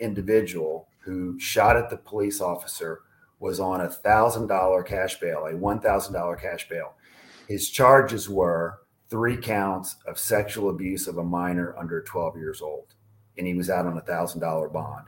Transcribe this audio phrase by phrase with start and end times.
[0.00, 3.02] individual who shot at the police officer
[3.38, 6.94] was on a thousand dollar cash bail, a one thousand dollar cash bail.
[7.48, 12.94] His charges were three counts of sexual abuse of a minor under 12 years old,
[13.38, 15.06] and he was out on a thousand dollar bond.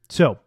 [0.09, 0.39] So,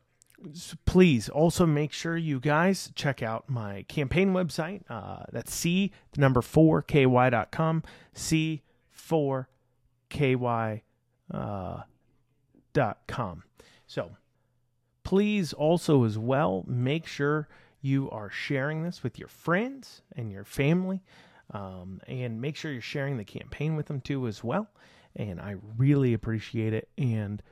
[0.85, 4.83] please also make sure you guys check out my campaign website.
[4.89, 7.83] Uh, that's C, the number 4ky.com,
[10.15, 10.83] C4ky
[11.33, 11.83] uh,
[12.73, 13.43] dot com.
[13.87, 14.17] So
[15.03, 17.49] please also, as well, make sure
[17.81, 21.03] you are sharing this with your friends and your family.
[21.51, 24.67] Um, and make sure you're sharing the campaign with them too, as well.
[25.15, 26.89] And I really appreciate it.
[26.97, 27.43] And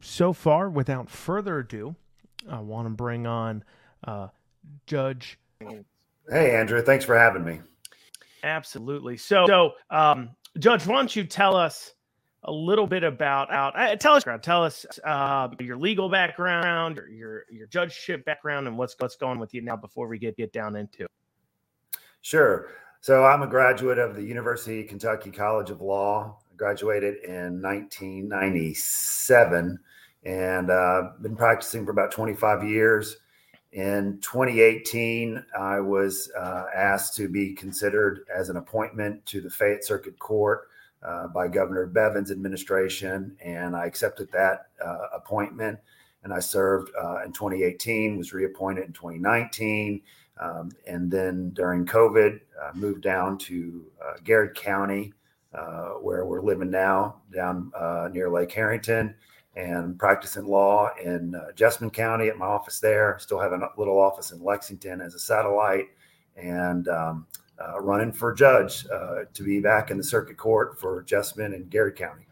[0.00, 1.94] so far, without further ado,
[2.50, 3.62] I want to bring on
[4.02, 4.28] uh,
[4.86, 5.38] Judge.
[5.60, 6.82] Hey, Andrew.
[6.82, 7.60] Thanks for having me.
[8.42, 9.16] Absolutely.
[9.16, 11.94] So, so um, Judge, why don't you tell us
[12.44, 13.78] a little bit about out?
[13.78, 18.78] Uh, tell us, tell us uh, your legal background, your, your your judgeship background, and
[18.78, 21.06] what's what's going with you now before we get get down into.
[22.20, 22.70] Sure.
[23.00, 26.38] So I'm a graduate of the University of Kentucky College of Law.
[26.50, 29.78] I graduated in 1997
[30.24, 33.18] and uh, been practicing for about 25 years.
[33.74, 39.84] In 2018, I was uh, asked to be considered as an appointment to the Fayette
[39.84, 40.68] Circuit Court
[41.02, 45.80] uh, by Governor Bevins' administration, and I accepted that uh, appointment.
[46.22, 50.00] And I served uh, in 2018, was reappointed in 2019,
[50.38, 52.40] um, and then during COVID,
[52.74, 55.12] moved down to uh, Garrard County,
[55.52, 57.72] uh, where we're living now, down
[58.12, 59.16] near Lake Herrington
[59.56, 63.16] and practicing law in uh, Jessamine County at my office there.
[63.20, 65.86] Still have a little office in Lexington as a satellite,
[66.36, 67.26] and um,
[67.60, 71.70] uh, running for judge uh, to be back in the circuit court for Jessamine and
[71.70, 72.26] Garrard County.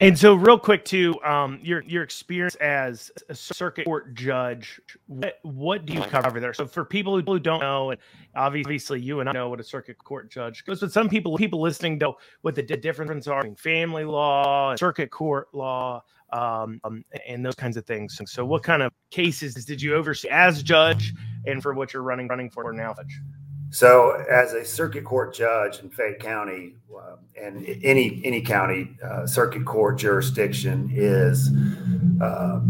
[0.00, 5.38] And so, real quick, too, um, your your experience as a circuit court judge, what
[5.42, 6.52] what do you cover there?
[6.52, 8.00] So, for people who don't know, and
[8.34, 11.60] obviously you and I know what a circuit court judge goes, but some people people
[11.60, 16.02] listening know what the difference are between family law, circuit court law,
[16.32, 18.20] um, um, and those kinds of things.
[18.26, 21.14] So, what kind of cases did you oversee as judge,
[21.46, 23.20] and for what you're running running for now, Judge?
[23.70, 29.26] So, as a circuit court judge in Fayette County, uh, and any any county uh,
[29.26, 31.50] circuit court jurisdiction is
[32.22, 32.60] uh,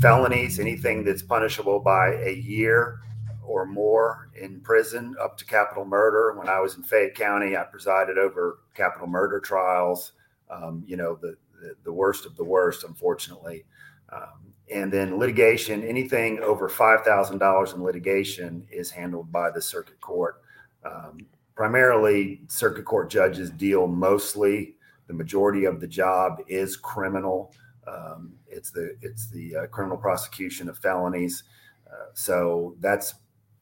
[0.00, 3.00] felonies, anything that's punishable by a year
[3.44, 6.34] or more in prison, up to capital murder.
[6.38, 10.12] When I was in Fayette County, I presided over capital murder trials.
[10.50, 13.64] Um, you know, the, the, the worst of the worst, unfortunately.
[14.12, 14.41] Um,
[14.72, 20.42] and then litigation, anything over $5,000 in litigation is handled by the circuit court.
[20.84, 27.52] Um, primarily, circuit court judges deal mostly, the majority of the job is criminal.
[27.86, 31.44] Um, it's the it's the uh, criminal prosecution of felonies.
[31.86, 33.14] Uh, so that's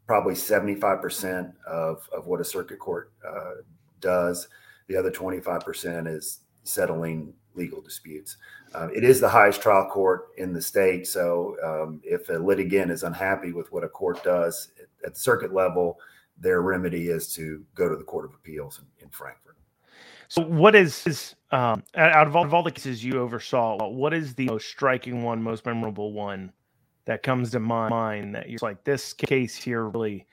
[0.06, 3.62] probably 75% of, of what a circuit court uh,
[4.00, 4.48] does.
[4.88, 8.36] The other 25% is settling legal disputes.
[8.74, 11.06] Uh, it is the highest trial court in the state.
[11.06, 14.72] So um, if a litigant is unhappy with what a court does
[15.04, 15.98] at, the circuit level,
[16.38, 19.56] their remedy is to go to the Court of Appeals in, in Frankfort.
[20.28, 24.14] So, what is, is um, out of all, of all the cases you oversaw, what
[24.14, 26.52] is the most striking one, most memorable one
[27.06, 30.26] that comes to mind that you're like, this case here really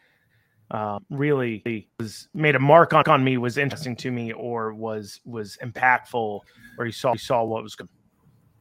[0.72, 5.22] uh, really was made a mark on, on me was interesting to me or was
[5.26, 6.42] was impactful
[6.78, 7.88] or you saw you saw what was good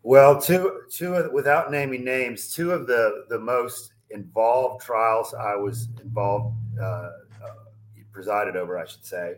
[0.06, 5.88] well two two without naming names two of the the most involved trials i was
[6.00, 7.10] involved uh, uh,
[8.12, 9.34] presided over i should say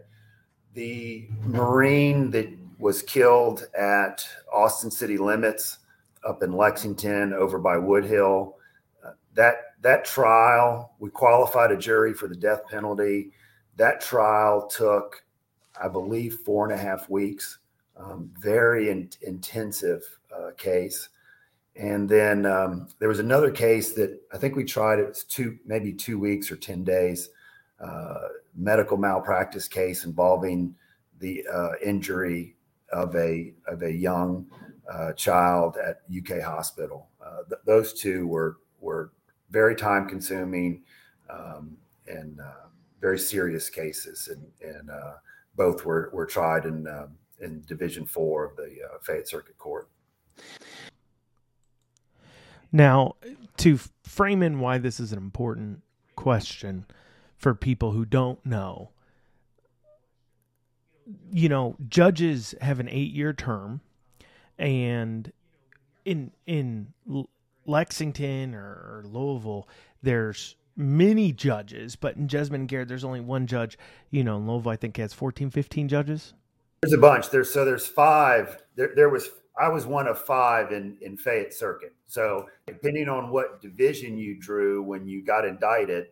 [0.75, 2.49] the marine that
[2.79, 5.79] was killed at Austin city limits
[6.25, 8.55] up in Lexington over by Woodhill.
[9.05, 13.33] Uh, that that trial, we qualified a jury for the death penalty.
[13.77, 15.25] That trial took,
[15.81, 17.59] I believe, four and a half weeks.
[17.99, 20.03] Um, very in, intensive
[20.33, 21.09] uh, case.
[21.75, 25.01] And then um, there was another case that I think we tried.
[25.01, 27.31] It was two, maybe two weeks or ten days.
[27.81, 30.75] Uh, medical malpractice case involving
[31.21, 32.57] the uh, injury
[32.93, 34.47] of a of a young
[34.93, 37.09] uh, child at UK hospital.
[37.25, 39.13] Uh, th- those two were were
[39.51, 40.83] very time consuming
[41.31, 41.77] um,
[42.09, 42.67] and uh,
[43.01, 44.91] very serious cases, and and
[45.55, 47.11] both were were tried in um,
[47.41, 49.89] in Division Four of the uh, Fayette Circuit Court.
[52.71, 53.17] Now,
[53.59, 55.83] to frame in why this is an important
[56.17, 56.87] question
[57.37, 58.91] for people who don't know,
[61.33, 63.81] you know, judges have an eight-year term,
[64.59, 65.33] and
[66.05, 66.93] in in
[67.65, 69.69] Lexington or, Louisville,
[70.03, 73.79] there's many judges, but in Jessamine and Garrard, there's only one judge.
[74.11, 76.35] You know, in Louisville, I think has 14, 15 judges.
[76.81, 77.31] There's a bunch.
[77.31, 78.63] There's so there's five.
[78.77, 81.95] There, there was I was one of five in in Fayette Circuit.
[82.07, 86.09] So depending on what division you drew when you got indicted,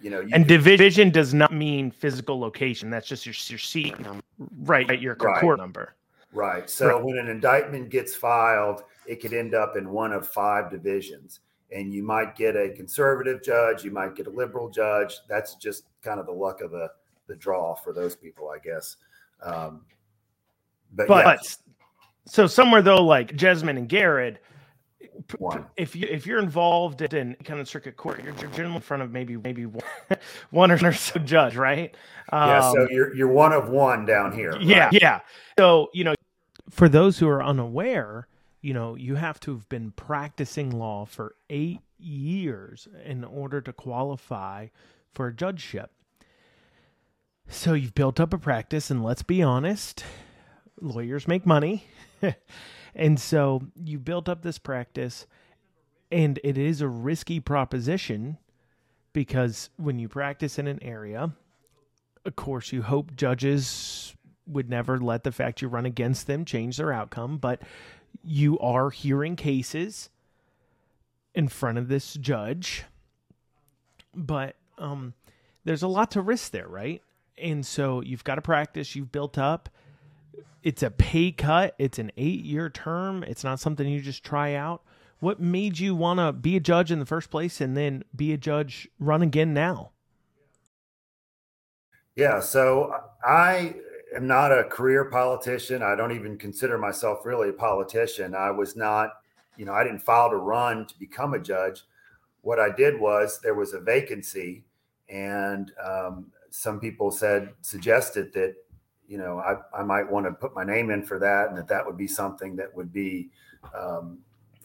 [0.00, 0.20] you know.
[0.20, 2.90] You and could, division does not mean physical location.
[2.90, 4.22] That's just your your seat, number,
[4.62, 5.00] right?
[5.00, 5.40] Your right.
[5.40, 5.94] court number.
[6.32, 6.68] Right.
[6.68, 7.04] So right.
[7.04, 11.40] when an indictment gets filed, it could end up in one of five divisions.
[11.72, 15.14] And you might get a conservative judge, you might get a liberal judge.
[15.28, 16.88] That's just kind of the luck of the,
[17.28, 18.96] the draw for those people, I guess.
[19.42, 19.82] Um,
[20.92, 21.50] but, but yeah.
[22.26, 24.38] so somewhere though, like Jessamine and Garrard,
[25.38, 25.66] one.
[25.76, 29.02] If you if you're involved in kind of circuit court, you're, you're generally in front
[29.02, 29.84] of maybe maybe one,
[30.50, 31.94] one or so judge, right?
[32.32, 32.72] Um, yeah.
[32.72, 34.56] So um, you're you're one of one down here.
[34.60, 34.92] Yeah, right?
[35.00, 35.20] yeah.
[35.58, 36.14] So you know,
[36.70, 38.28] for those who are unaware,
[38.60, 43.72] you know, you have to have been practicing law for eight years in order to
[43.72, 44.68] qualify
[45.12, 45.90] for a judgeship.
[47.48, 50.04] So you've built up a practice, and let's be honest,
[50.80, 51.84] lawyers make money.
[52.94, 55.26] and so you built up this practice,
[56.10, 58.38] and it is a risky proposition
[59.12, 61.32] because when you practice in an area,
[62.24, 64.14] of course, you hope judges
[64.46, 67.62] would never let the fact you run against them change their outcome, but
[68.22, 70.10] you are hearing cases
[71.34, 72.84] in front of this judge.
[74.14, 75.14] But um,
[75.64, 77.02] there's a lot to risk there, right?
[77.38, 79.68] And so you've got to practice, you've built up.
[80.62, 84.54] It's a pay cut, it's an eight year term, it's not something you just try
[84.54, 84.82] out.
[85.18, 88.32] What made you want to be a judge in the first place and then be
[88.32, 89.90] a judge, run again now?
[92.16, 92.94] Yeah, so
[93.24, 93.74] I
[94.14, 95.82] am not a career politician.
[95.82, 98.34] I don't even consider myself really a politician.
[98.34, 99.12] I was not,
[99.56, 101.82] you know, I didn't file to run to become a judge.
[102.42, 104.64] What I did was there was a vacancy,
[105.08, 108.56] and um, some people said suggested that,
[109.10, 111.66] you know, I, I might want to put my name in for that, and that
[111.66, 113.28] that would be something that would be
[113.76, 114.18] um,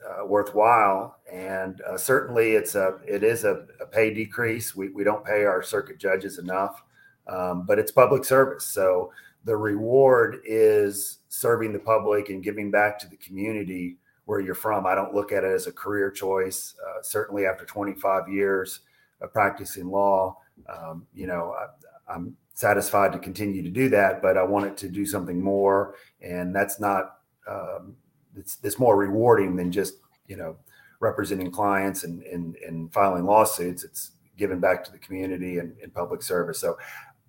[0.07, 1.17] uh, worthwhile.
[1.33, 4.75] And uh, certainly, it's a it is a, a pay decrease.
[4.75, 6.83] We we don't pay our circuit judges enough.
[7.27, 8.65] Um, but it's public service.
[8.65, 9.11] So
[9.45, 14.85] the reward is serving the public and giving back to the community where you're from.
[14.85, 16.75] I don't look at it as a career choice.
[16.87, 18.81] Uh, certainly, after 25 years
[19.21, 20.37] of practicing law,
[20.69, 21.55] um, you know,
[22.07, 25.95] I, am satisfied to continue to do that, but I wanted to do something more,
[26.21, 27.17] and that's not.
[27.47, 27.95] Um,
[28.35, 29.95] it's, it's more rewarding than just
[30.27, 30.57] you know
[30.99, 33.83] representing clients and and, and filing lawsuits.
[33.83, 36.59] It's giving back to the community and, and public service.
[36.59, 36.77] So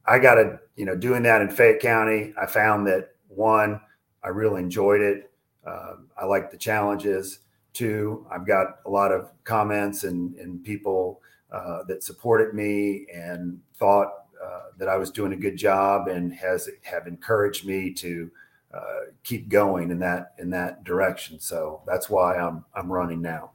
[0.07, 3.81] I got to, you know, doing that in Fayette County, I found that one,
[4.23, 5.31] I really enjoyed it.
[5.67, 7.41] Uh, I like the challenges.
[7.73, 11.21] Two, I've got a lot of comments and, and people
[11.53, 16.33] uh, that supported me and thought uh, that I was doing a good job and
[16.35, 18.31] has have encouraged me to
[18.75, 21.41] uh, keep going in that in that direction.
[21.41, 23.53] So that's why I'm I'm running now.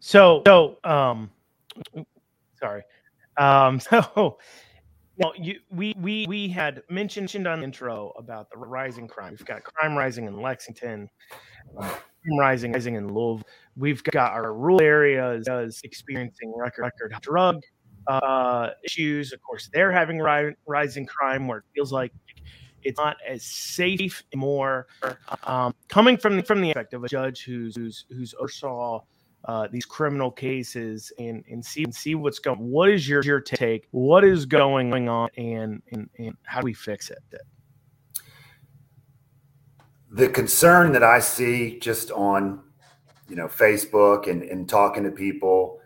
[0.00, 1.30] So so um,
[2.58, 2.82] sorry.
[3.36, 4.38] Um, so
[5.36, 9.32] you, we we we had mentioned on the intro about the rising crime.
[9.32, 11.08] We've got crime rising in Lexington,
[12.38, 13.46] rising rising in Louisville.
[13.76, 17.60] We've got our rural areas experiencing record record drug
[18.06, 19.32] uh, issues.
[19.32, 22.12] Of course, they're having ri- rising crime where it feels like
[22.82, 24.86] it's not as safe anymore.
[25.44, 29.00] Um, coming from the, from the effect of a judge who's who's who's oversaw
[29.46, 32.58] uh, these criminal cases and and see and see what's going.
[32.58, 33.88] What is your your take?
[33.90, 37.22] What is going on, and and, and how do we fix it?
[40.14, 42.60] the concern that I see just on,
[43.28, 45.80] you know, Facebook and, and talking to people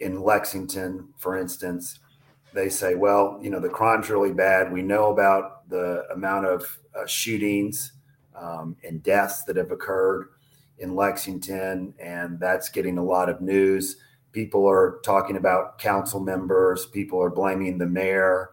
[0.00, 2.00] in Lexington, for instance,
[2.54, 4.72] they say, well, you know, the crime's really bad.
[4.72, 7.92] We know about the amount of uh, shootings
[8.34, 10.30] um, and deaths that have occurred
[10.78, 13.96] in Lexington, and that's getting a lot of news.
[14.32, 18.50] People are talking about council members, people are blaming the mayor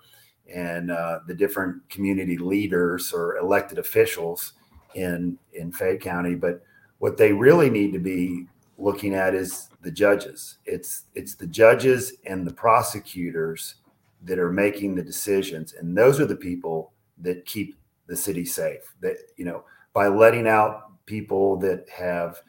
[0.53, 4.53] and uh, the different community leaders or elected officials
[4.93, 6.35] in in Fayette County.
[6.35, 6.63] But
[6.99, 8.47] what they really need to be
[8.77, 10.57] looking at is the judges.
[10.65, 13.75] It's it's the judges and the prosecutors
[14.23, 17.75] that are making the decisions, and those are the people that keep
[18.07, 18.95] the city safe.
[18.99, 19.63] That you know
[19.93, 22.41] by letting out people that have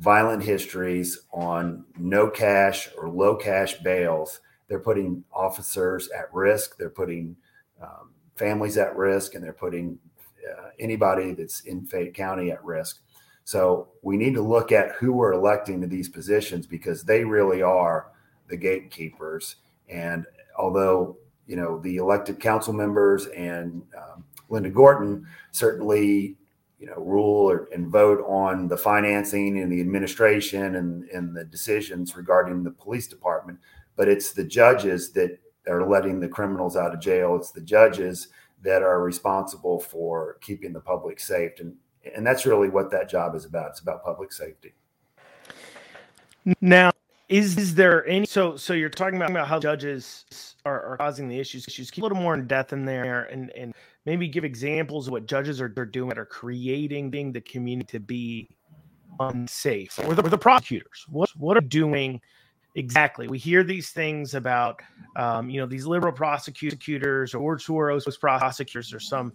[0.00, 6.76] violent histories on no cash or low cash bails, they're putting officers at risk.
[6.76, 7.36] They're putting
[7.80, 9.96] um, families at risk, and they're putting
[10.44, 13.00] uh, anybody that's in Fayette County at risk.
[13.44, 17.62] So we need to look at who we're electing to these positions because they really
[17.62, 18.12] are
[18.48, 19.56] the gatekeepers.
[19.88, 20.26] And
[20.58, 21.16] although
[21.46, 26.36] you know the elected council members and um, Linda Gorton certainly
[26.78, 31.44] you know rule or, and vote on the financing and the administration and, and the
[31.44, 33.58] decisions regarding the police department,
[33.96, 37.36] but it's the judges that are letting the criminals out of jail.
[37.36, 38.28] It's the judges
[38.62, 41.58] that are responsible for keeping the public safe.
[41.58, 41.74] And,
[42.14, 43.70] and that's really what that job is about.
[43.70, 44.72] It's about public safety.
[46.60, 46.92] Now,
[47.28, 50.24] is, is there any so so you're talking about, how judges
[50.64, 53.50] are, are causing the issues issues keep a little more in depth in there and
[53.50, 53.72] and
[54.04, 57.86] maybe give examples of what judges are, are doing that are creating being the community
[57.92, 58.48] to be
[59.20, 62.20] unsafe or the, or the prosecutors what what are doing
[62.76, 63.26] Exactly.
[63.26, 64.80] We hear these things about,
[65.16, 69.32] um, you know, these liberal prosecutors or Soros prosecutors, or some,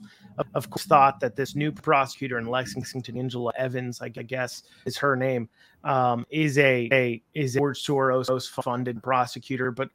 [0.54, 5.18] of, course, thought that this new prosecutor in Lexington, Angela Evans, I guess is her
[5.18, 5.50] name,
[5.84, 9.70] um, is a, a is a Soros funded prosecutor.
[9.70, 9.90] But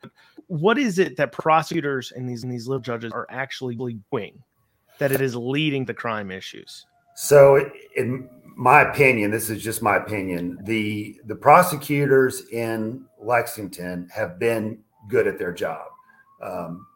[0.49, 4.43] what is it that prosecutors and these and these liberal judges are actually doing
[4.99, 6.85] that it is leading to crime issues?
[7.15, 10.59] So, in my opinion, this is just my opinion.
[10.65, 15.87] The the prosecutors in Lexington have been good at their job.
[16.43, 16.87] Um,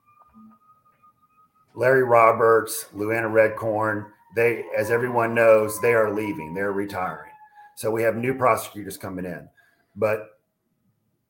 [1.75, 6.55] Larry Roberts, Lou Anna Red Corn, they, as everyone knows, they are leaving.
[6.55, 7.31] They're retiring.
[7.77, 9.49] So we have new prosecutors coming in,
[9.97, 10.39] but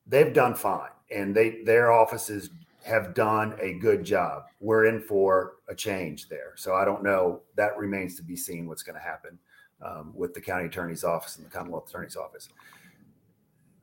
[0.07, 2.51] they've done fine, and they their offices
[2.85, 4.45] have done a good job.
[4.61, 6.53] We're in for a change there.
[6.57, 7.41] So I don't know.
[7.57, 9.39] That remains to be seen what's going to happen
[9.83, 12.51] um, with the county attorney's office and the Commonwealth attorney's office.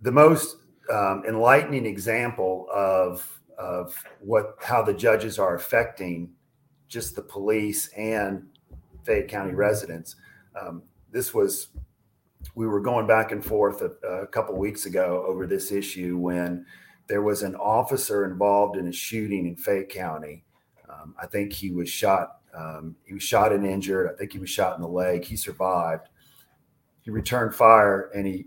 [0.02, 0.58] The most
[0.90, 6.32] um, enlightening example of of what how the judges are affecting
[6.88, 8.48] just the police and
[9.04, 10.16] Fayette County residents.
[10.60, 11.68] Um, this was
[12.56, 16.66] we were going back and forth a, a couple weeks ago over this issue when
[17.08, 20.44] there was an officer involved in a shooting in Fayette County.
[20.90, 22.38] Um, I think he was shot.
[22.54, 24.10] Um, he was shot and injured.
[24.12, 25.24] I think he was shot in the leg.
[25.24, 26.10] He survived.
[27.02, 28.46] He returned fire and he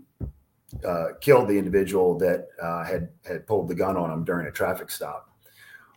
[0.83, 4.51] uh, killed the individual that uh, had had pulled the gun on him during a
[4.51, 5.29] traffic stop.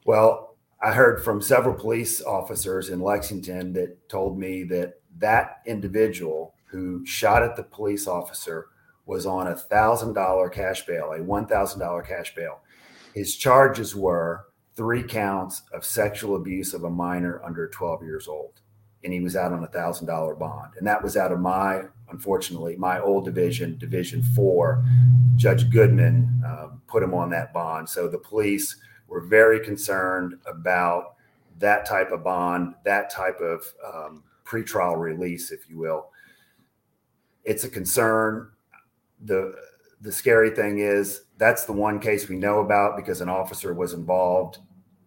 [0.04, 6.54] Well, I heard from several police officers in Lexington that told me that that individual
[6.66, 8.68] who shot at the police officer
[9.06, 12.60] was on a thousand dollar cash bail, a one thousand dollar cash bail.
[13.14, 14.44] His charges were
[14.76, 18.60] three counts of sexual abuse of a minor under 12 years old
[19.04, 20.72] and he was out on a thousand dollar bond.
[20.76, 24.84] And that was out of my, unfortunately, my old division, Division Four.
[25.36, 27.88] Judge Goodman um, put him on that bond.
[27.88, 28.76] So the police
[29.06, 31.14] were very concerned about
[31.58, 36.10] that type of bond, that type of um, pretrial release, if you will.
[37.44, 38.50] It's a concern.
[39.24, 39.54] The
[40.00, 43.94] the scary thing is that's the one case we know about because an officer was
[43.94, 44.58] involved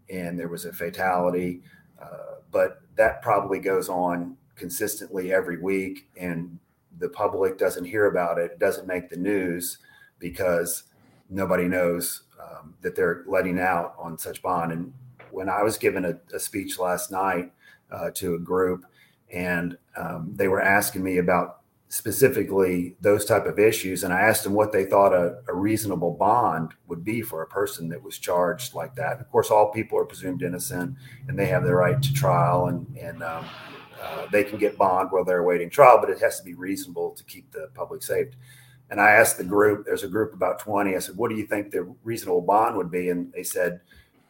[0.09, 1.61] and there was a fatality.
[2.01, 6.59] Uh, but that probably goes on consistently every week and
[6.99, 9.79] the public doesn't hear about it, doesn't make the news
[10.19, 10.83] because
[11.29, 14.71] nobody knows um, that they're letting out on such bond.
[14.71, 14.93] And
[15.31, 17.51] when I was given a, a speech last night
[17.91, 18.85] uh, to a group,
[19.33, 21.60] and um, they were asking me about
[21.91, 26.11] specifically those type of issues and i asked them what they thought a, a, reasonable
[26.11, 29.19] bond would be for a person that was charged like that.
[29.19, 30.95] Of course all people are presumed innocent
[31.27, 33.45] and they have the right to trial and, and um,
[34.01, 37.11] uh, they can get bond while they're awaiting trial but it has to be reasonable
[37.11, 38.29] to keep the public safe.
[38.89, 41.45] And i asked the group there's a group about 20 i said what do you
[41.45, 43.09] think the reasonable bond would be?
[43.09, 43.81] And they said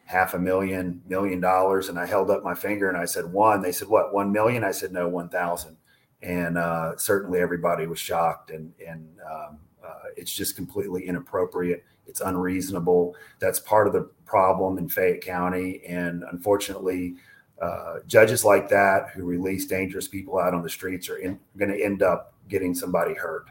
[0.04, 1.90] half a million million dollars.
[1.90, 3.62] And i held up my finger and i said one.
[3.62, 4.64] They said what one million?
[4.64, 5.76] I said no one thousand
[6.22, 11.84] and uh, certainly everybody was shocked, and and um, uh, it's just completely inappropriate.
[12.06, 13.16] It's unreasonable.
[13.38, 17.16] That's part of the problem in Fayette County, and unfortunately.
[17.60, 21.20] Uh, judges like that who release dangerous people out on the streets are
[21.56, 23.46] going to end up getting somebody hurt.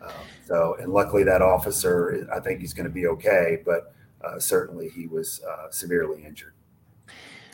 [0.00, 0.10] Um,
[0.46, 4.88] so, and luckily that officer, I think he's going to be okay, but uh, certainly
[4.88, 6.54] he was uh, severely injured.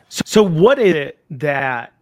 [0.08, 1.92] So, so, what is it that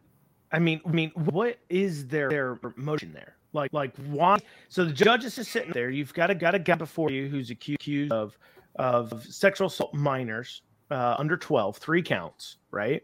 [0.55, 0.81] I mean?
[0.87, 3.35] I mean, what is their their motion there?
[3.53, 4.39] Like, like why?
[4.69, 5.91] So the judge is just sitting there.
[5.91, 8.39] You've got a got a guy before you who's accused of
[8.77, 13.03] of sexual assault minors uh, under 12, three counts, right?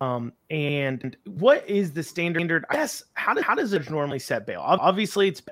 [0.00, 2.64] Um, and what is the standard?
[2.68, 4.60] I guess how, how does it normally set bail?
[4.62, 5.42] Obviously, it's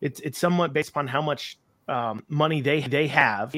[0.00, 3.54] it's it's somewhat based upon how much um, money they they have.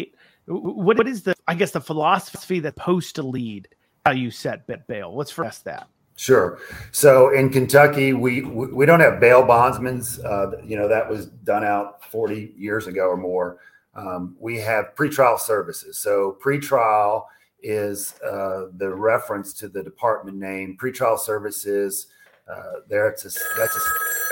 [0.47, 3.69] What what is the I guess the philosophy that's supposed to lead
[4.05, 5.15] how you set bail?
[5.15, 5.89] Let's first that.
[6.16, 6.59] Sure.
[6.92, 10.02] So in Kentucky, we we don't have bail bondsmen.
[10.25, 13.59] Uh, you know that was done out 40 years ago or more.
[13.94, 15.99] Um, we have pretrial services.
[15.99, 17.26] So pretrial
[17.62, 20.76] is uh, the reference to the department name.
[20.80, 22.06] Pretrial services.
[22.49, 23.80] Uh, there, it's a, that's a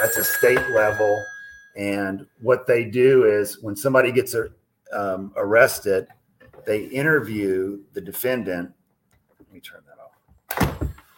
[0.01, 1.21] that's a state level
[1.77, 4.37] and what they do is when somebody gets
[4.93, 6.07] um, arrested,
[6.67, 8.73] they interview the defendant.
[9.39, 9.92] Let me turn that.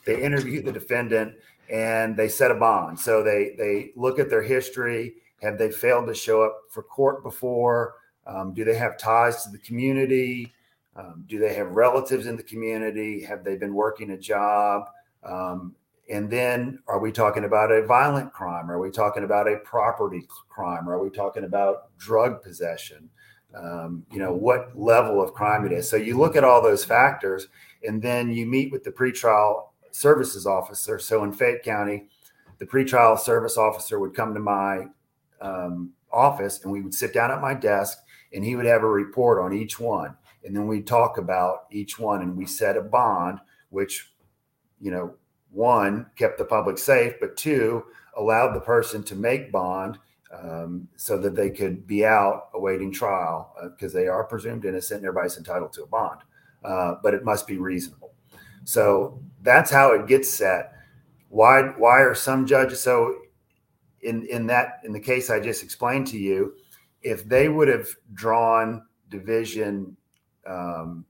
[0.07, 1.35] They interview the defendant
[1.71, 2.99] and they set a bond.
[2.99, 5.15] So they they look at their history.
[5.43, 7.95] Have they failed to show up for court before?
[8.27, 10.53] Um, do they have ties to the community?
[10.97, 13.23] Um, do they have relatives in the community?
[13.25, 14.89] Have they been working a job?
[15.25, 15.75] Um,
[16.11, 18.71] and then are we talking about a violent crime?
[18.71, 20.89] Are we talking about a property crime?
[20.89, 23.09] Are we talking about drug possession?
[23.55, 25.89] Um, you know, what level of crime it is.
[25.89, 27.49] So you look at all those factors
[27.87, 30.99] and then you meet with the pretrial services officer.
[30.99, 32.09] So in Fayette County,
[32.59, 34.87] the pretrial service officer would come to my
[35.41, 37.99] um, office and we would sit down at my desk
[38.33, 40.17] and he would have a report on each one.
[40.45, 43.39] And then we talk about each one and we set a bond,
[43.71, 44.13] which,
[44.81, 45.15] you know,
[45.51, 47.85] one kept the public safe, but two
[48.17, 49.99] allowed the person to make bond
[50.37, 54.99] um, so that they could be out awaiting trial because uh, they are presumed innocent
[54.99, 56.21] and everybody's entitled to a bond,
[56.65, 58.04] uh, but it must be reasonable.
[58.65, 60.73] So that's how it gets set.
[61.29, 63.15] Why why are some judges so
[64.03, 66.55] in in that in the case I just explained to you,
[67.03, 69.97] if they would have drawn division
[70.47, 71.05] um,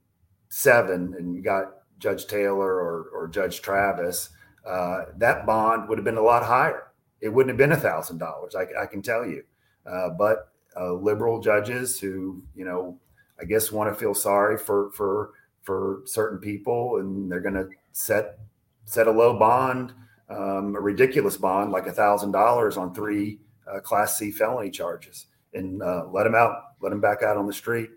[0.48, 4.30] seven and got Judge Taylor or, or Judge Travis,
[4.66, 6.92] uh, that bond would have been a lot higher.
[7.20, 8.54] It wouldn't have been a thousand dollars.
[8.54, 9.42] I can tell you.
[9.86, 12.98] Uh, but uh, liberal judges who, you know,
[13.40, 15.32] I guess want to feel sorry for for
[15.64, 18.38] for certain people, and they're going to set
[18.84, 19.92] set a low bond,
[20.28, 25.26] um, a ridiculous bond like a thousand dollars on three uh, Class C felony charges,
[25.54, 27.90] and uh, let them out, let them back out on the street.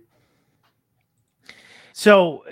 [1.94, 2.44] So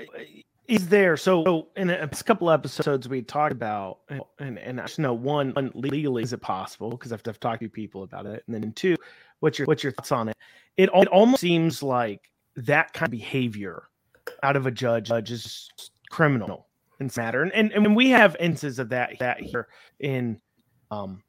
[0.67, 3.99] is there so in a, couple episodes we talked about
[4.39, 6.89] and and I know one legally is it possible?
[6.89, 8.43] Because I've, I've talked to people about it.
[8.47, 8.95] And then two
[9.39, 10.37] what's your what's your thoughts on it?
[10.77, 13.83] It, it almost seems like that kind of behavior
[14.45, 15.69] out of a judge, judge is
[16.09, 16.67] criminal
[16.99, 17.41] in matter.
[17.43, 19.67] And, and and we have instances of that that here
[19.99, 20.39] in
[20.91, 21.23] um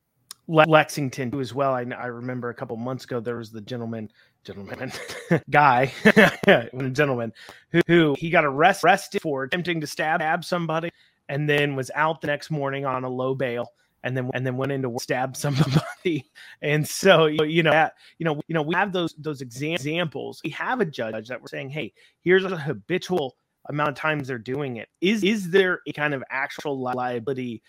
[0.49, 1.73] Lexington as well.
[1.73, 4.11] I, I remember a couple months ago there was the gentleman
[4.45, 4.93] gentleman
[5.51, 5.93] guy,
[6.93, 7.33] gentleman
[7.71, 10.91] who, who he got arrest, arrested for attempting to stab, stab somebody,
[11.29, 13.73] and then was out the next morning on a low bail,
[14.07, 16.25] and then and then went into stab somebody.
[16.63, 20.41] And so you know that you know you know we have those those examples.
[20.45, 21.93] We have a judge that we're saying, hey,
[22.23, 23.37] here's a habitual
[23.69, 24.89] amount of times they're doing it.
[25.01, 27.63] Is is there a kind of actual liability?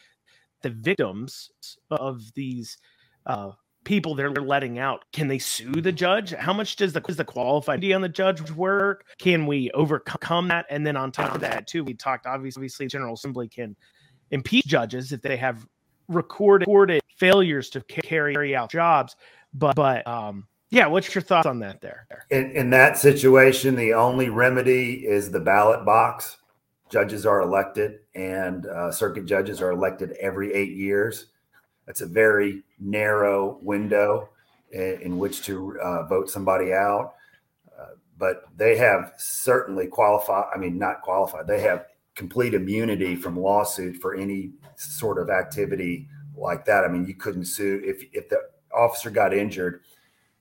[0.62, 1.52] The victims
[1.92, 2.78] of these
[3.26, 3.52] uh,
[3.84, 7.24] people they're letting out can they sue the judge how much does the does the
[7.24, 11.68] qualified on the judge work can we overcome that and then on top of that
[11.68, 13.78] too we talked obviously, obviously general assembly can
[14.32, 15.66] impeach judges if they have
[16.08, 19.16] recorded, failures to carry out jobs
[19.54, 22.08] but but um yeah what's your thoughts on that there?
[22.30, 26.38] In, in that situation the only remedy is the ballot box.
[26.90, 31.28] Judges are elected and uh, circuit judges are elected every eight years.
[31.86, 34.30] That's a very narrow window
[34.72, 37.16] in, in which to uh, vote somebody out.
[37.78, 43.38] Uh, but they have certainly qualified, I mean, not qualified, they have complete immunity from
[43.38, 46.84] lawsuit for any sort of activity like that.
[46.84, 48.40] I mean, you couldn't sue if, if the
[48.74, 49.82] officer got injured,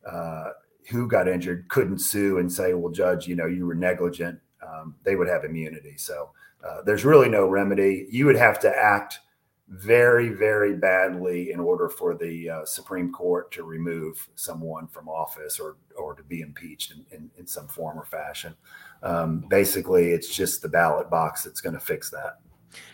[0.08, 0.50] uh,
[0.90, 4.38] who got injured couldn't sue and say, well, judge, you know, you were negligent.
[4.66, 5.96] Um, they would have immunity.
[5.96, 6.30] So
[6.66, 8.06] uh, there's really no remedy.
[8.10, 9.20] You would have to act
[9.68, 15.58] very, very badly in order for the uh, Supreme Court to remove someone from office
[15.58, 18.54] or or to be impeached in, in, in some form or fashion.
[19.02, 22.38] Um, basically, it's just the ballot box that's going to fix that.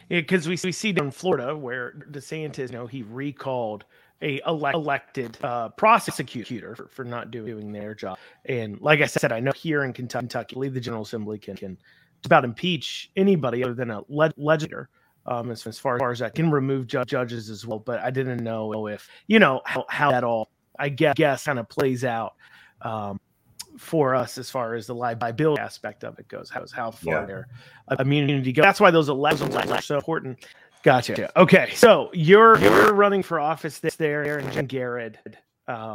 [0.09, 3.85] Yeah, because we, we see down in Florida where DeSantis, you know, he recalled
[4.21, 8.19] a elect, elected uh, prosecutor for, for not doing their job.
[8.45, 11.79] And like I said, I know here in Kentucky, the General Assembly can, can
[12.25, 14.89] about impeach anybody other than a le- legislator.
[15.25, 18.43] Um, as, as far as I can remove ju- judges as well, but I didn't
[18.43, 20.49] know if you know how, how that all
[20.81, 22.35] I guess, guess kind of plays out
[22.81, 23.21] um,
[23.79, 26.51] for us as far as the liability aspect of it goes.
[26.51, 27.25] How how far yeah.
[27.27, 27.49] their
[27.99, 28.63] immunity goes.
[28.63, 30.45] That's why those elections are so important.
[30.83, 31.31] Gotcha.
[31.39, 35.19] Okay, so you're you're running for office there, Aaron Garrard.
[35.69, 35.95] Uh,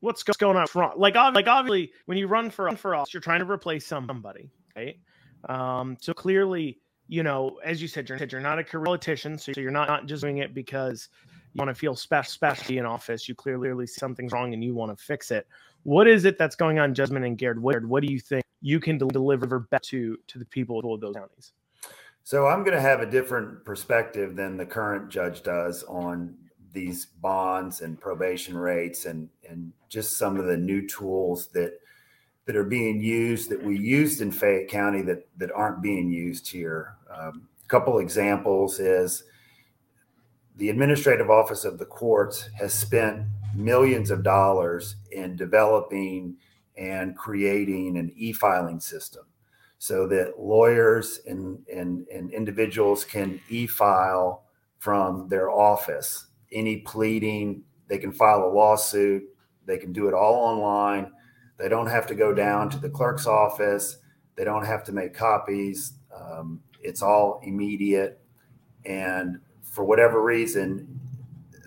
[0.00, 0.98] what's going on front?
[0.98, 4.96] Like, like obviously, when you run for for office, you're trying to replace somebody, right?
[5.48, 9.52] Um, so clearly, you know, as you said, you're, you're not a career politician, so
[9.56, 11.08] you're not, not just doing it because
[11.54, 13.28] you want to feel special, specialty in office.
[13.28, 15.46] You clearly see something's wrong and you want to fix it.
[15.84, 17.62] What is it that's going on, Jessamine and Garrard?
[17.62, 21.14] What, what do you think you can deliver back to to the people of those
[21.14, 21.52] counties?
[22.24, 26.36] So I'm going to have a different perspective than the current judge does on
[26.72, 31.80] these bonds and probation rates and and just some of the new tools that
[32.44, 36.50] that are being used that we used in Fayette County that that aren't being used
[36.50, 36.96] here.
[37.10, 39.24] Um, a couple examples is
[40.56, 43.26] the administrative office of the courts has spent
[43.58, 46.36] millions of dollars in developing
[46.76, 49.24] and creating an e-filing system
[49.78, 54.44] so that lawyers and, and, and individuals can e-file
[54.78, 59.22] from their office any pleading they can file a lawsuit
[59.66, 61.10] they can do it all online
[61.58, 63.98] they don't have to go down to the clerk's office.
[64.36, 65.94] They don't have to make copies.
[66.16, 68.20] Um, it's all immediate.
[68.86, 70.97] And for whatever reason,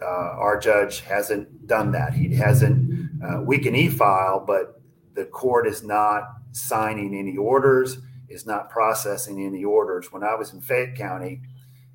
[0.02, 2.14] uh, our judge hasn't done that.
[2.14, 3.10] He hasn't.
[3.24, 4.82] Uh, we can e-file, but
[5.14, 8.00] the court is not signing any orders.
[8.30, 10.12] Is not processing any orders.
[10.12, 11.42] When I was in Fayette County,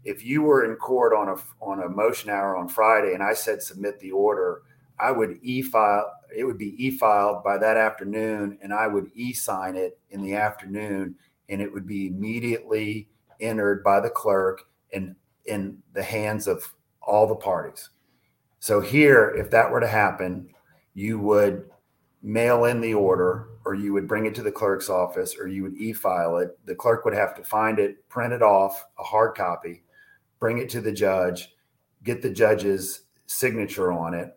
[0.05, 3.33] if you were in court on a on a motion hour on Friday and I
[3.33, 4.63] said submit the order,
[4.99, 9.99] I would e-file it would be e-filed by that afternoon and I would e-sign it
[10.11, 11.15] in the afternoon
[11.49, 13.09] and it would be immediately
[13.41, 17.91] entered by the clerk and in the hands of all the parties.
[18.59, 20.49] So here if that were to happen,
[20.95, 21.71] you would
[22.23, 25.63] mail in the order or you would bring it to the clerk's office or you
[25.63, 26.59] would e-file it.
[26.67, 29.83] The clerk would have to find it, print it off, a hard copy,
[30.41, 31.55] bring it to the judge,
[32.03, 34.31] get the judge's signature on it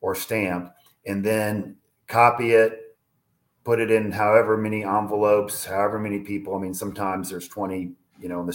[0.00, 0.72] or stamp,
[1.06, 2.96] and then copy it,
[3.64, 6.56] put it in however many envelopes, however many people.
[6.56, 8.52] I mean, sometimes there's 20, you know, in the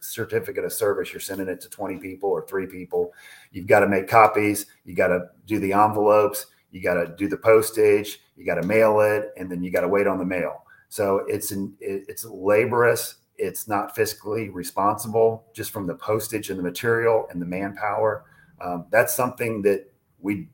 [0.00, 3.12] certificate of service, you're sending it to 20 people or three people.
[3.52, 7.28] You've got to make copies, you got to do the envelopes, you got to do
[7.28, 10.24] the postage, you got to mail it, and then you got to wait on the
[10.24, 10.64] mail.
[10.88, 13.16] So it's an, it's laborious.
[13.36, 18.24] It's not fiscally responsible just from the postage and the material and the manpower.
[18.60, 20.48] Um, that's something that we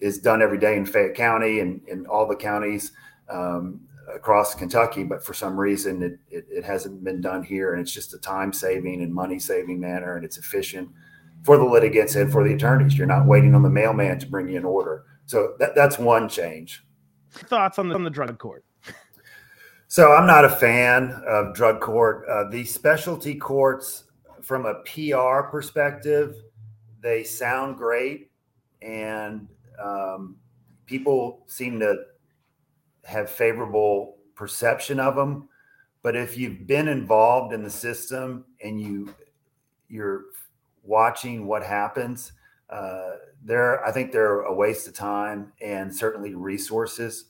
[0.00, 2.92] is done every day in Fayette County and in all the counties
[3.28, 3.80] um,
[4.14, 7.72] across Kentucky, but for some reason it, it, it, hasn't been done here.
[7.72, 10.88] And it's just a time saving and money saving manner, and it's efficient
[11.42, 12.96] for the litigants and for the attorneys.
[12.96, 15.04] You're not waiting on the mailman to bring you an order.
[15.26, 16.82] So that, that's one change.
[17.30, 18.64] Thoughts on the, on the drug court?
[19.90, 22.24] So I'm not a fan of drug court.
[22.28, 24.04] Uh, the specialty courts,
[24.40, 26.36] from a PR perspective,
[27.00, 28.30] they sound great
[28.82, 29.48] and
[29.82, 30.36] um,
[30.86, 32.04] people seem to
[33.04, 35.48] have favorable perception of them,
[36.02, 39.14] but if you've been involved in the system and you
[39.88, 40.24] you're
[40.82, 42.32] watching what happens,
[42.70, 43.10] uh,
[43.44, 47.26] they're I think they're a waste of time and certainly resources.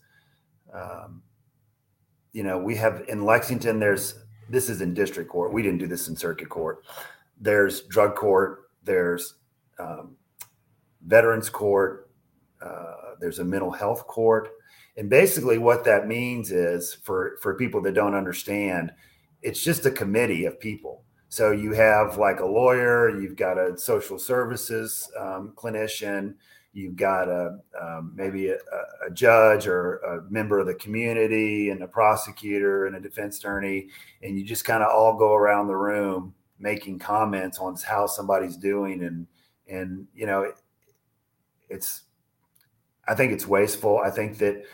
[0.72, 1.22] Um,
[2.32, 3.78] you know, we have in Lexington.
[3.80, 4.14] There's
[4.48, 5.52] this is in district court.
[5.52, 6.84] We didn't do this in circuit court.
[7.40, 8.70] There's drug court.
[8.84, 9.34] There's
[9.78, 10.16] um,
[11.02, 12.10] veterans court
[12.62, 14.50] uh, there's a mental health court.
[14.96, 18.92] And basically, what that means is for, for people that don't understand,
[19.42, 21.04] it's just a committee of people.
[21.28, 26.34] So you have like a lawyer, you've got a social services um, clinician,
[26.72, 28.56] you've got a um, maybe a,
[29.06, 33.88] a, judge or a member of the community, and a prosecutor and a defense attorney,
[34.22, 38.56] and you just kind of all go around the room making comments on how somebody's
[38.56, 39.26] doing, and
[39.68, 40.54] and you know, it,
[41.68, 42.02] it's
[43.10, 43.98] I think it's wasteful.
[43.98, 44.64] I think that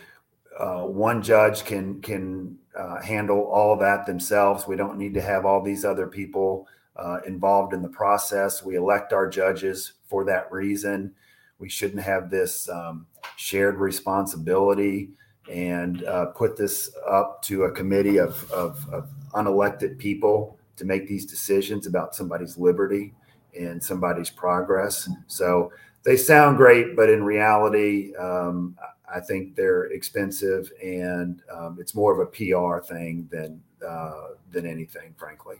[0.58, 4.66] uh, one judge can can uh, handle all of that themselves.
[4.66, 8.62] We don't need to have all these other people uh, involved in the process.
[8.62, 11.14] We elect our judges for that reason.
[11.58, 15.10] We shouldn't have this um, shared responsibility
[15.50, 21.06] and uh, put this up to a committee of, of, of, unelected people to make
[21.06, 23.14] these decisions about somebody's liberty
[23.58, 25.08] and somebody's progress.
[25.26, 25.70] So
[26.06, 28.78] they sound great, but in reality, um,
[29.12, 34.66] I think they're expensive and um, it's more of a PR thing than uh, than
[34.66, 35.56] anything, frankly.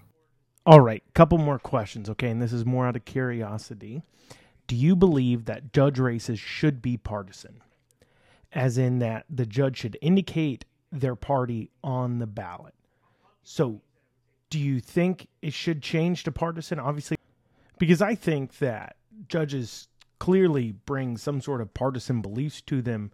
[0.64, 2.28] All right, couple more questions, okay?
[2.30, 4.02] And this is more out of curiosity.
[4.68, 7.60] Do you believe that judge races should be partisan?
[8.52, 12.74] As in that the judge should indicate their party on the ballot.
[13.42, 13.80] So,
[14.48, 16.78] do you think it should change to partisan?
[16.78, 17.16] Obviously,
[17.78, 18.96] because I think that
[19.28, 23.12] judges clearly bring some sort of partisan beliefs to them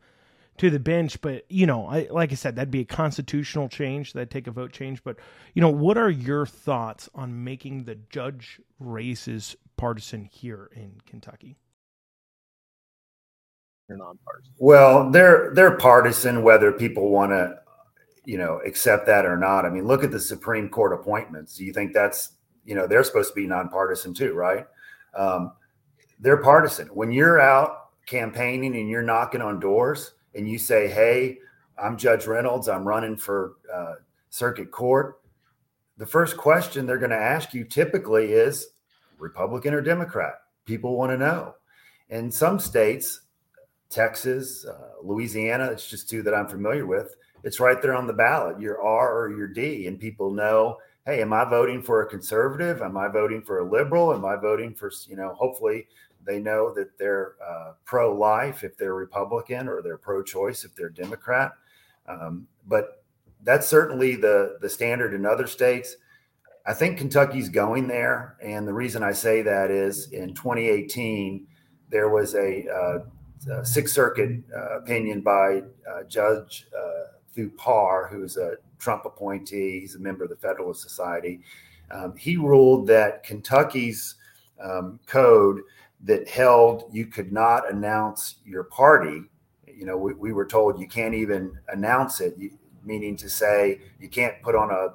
[0.58, 1.20] to the bench.
[1.20, 4.12] But you know, I, like I said, that'd be a constitutional change.
[4.12, 5.02] That'd take a vote change.
[5.04, 5.16] But
[5.54, 11.56] you know, what are your thoughts on making the judge races partisan here in Kentucky?
[13.88, 14.54] They're nonpartisan.
[14.58, 17.56] Well, they're they're partisan whether people want to,
[18.24, 19.64] you know, accept that or not.
[19.64, 21.56] I mean, look at the Supreme Court appointments.
[21.56, 22.32] Do you think that's
[22.64, 24.66] you know they're supposed to be nonpartisan too, right?
[25.16, 25.52] Um,
[26.22, 26.86] they're partisan.
[26.88, 31.38] When you're out campaigning and you're knocking on doors, and you say, Hey,
[31.76, 33.94] I'm Judge Reynolds, I'm running for uh,
[34.30, 35.20] circuit court,
[35.98, 38.68] the first question they're going to ask you typically is
[39.18, 40.34] Republican or Democrat.
[40.64, 41.54] People want to know.
[42.08, 43.20] In some states,
[43.90, 47.14] Texas, uh, Louisiana, it's just two that I'm familiar with.
[47.44, 51.20] It's right there on the ballot, your R or your D, and people know, hey,
[51.20, 52.80] am I voting for a conservative?
[52.80, 54.12] Am I voting for a liberal?
[54.14, 55.88] Am I voting for, you know, hopefully
[56.24, 60.74] they know that they're uh, pro life if they're Republican or they're pro choice if
[60.74, 61.52] they're Democrat.
[62.06, 63.04] Um, but
[63.42, 65.96] that's certainly the, the standard in other states.
[66.64, 68.36] I think Kentucky's going there.
[68.40, 71.46] And the reason I say that is in 2018,
[71.90, 78.36] there was a, uh, a Sixth Circuit uh, opinion by uh, Judge uh, Thapar, who's
[78.36, 79.80] a Trump appointee.
[79.80, 81.40] He's a member of the Federalist Society.
[81.90, 84.16] Um, he ruled that Kentucky's
[84.62, 85.60] um, code
[86.04, 89.22] that held you could not announce your party.
[89.66, 92.36] You know, we, we were told you can't even announce it,
[92.84, 94.94] meaning to say you can't put on a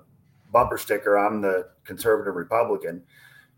[0.52, 3.04] bumper sticker, I'm the conservative Republican.